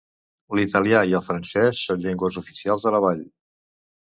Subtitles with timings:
[0.59, 3.23] L'italià i el francès són llengües oficials a la vall.